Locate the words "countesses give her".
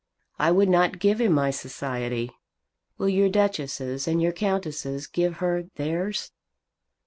4.33-5.65